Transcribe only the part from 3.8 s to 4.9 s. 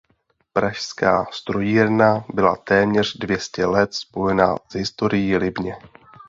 spojena s